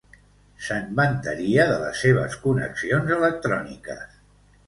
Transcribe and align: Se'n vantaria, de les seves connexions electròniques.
Se'n 0.67 0.87
vantaria, 0.99 1.67
de 1.73 1.75
les 1.83 2.01
seves 2.05 2.39
connexions 2.47 3.13
electròniques. 3.19 4.19